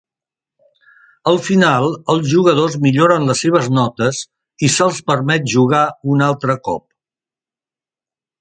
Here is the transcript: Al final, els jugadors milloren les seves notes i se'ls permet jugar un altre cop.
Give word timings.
Al 1.31 1.35
final, 1.47 1.89
els 2.13 2.25
jugadors 2.31 2.77
milloren 2.87 3.29
les 3.33 3.43
seves 3.45 3.69
notes 3.81 4.23
i 4.69 4.73
se'ls 4.77 5.03
permet 5.13 5.49
jugar 5.55 5.85
un 6.15 6.25
altre 6.33 6.61
cop. 6.71 6.87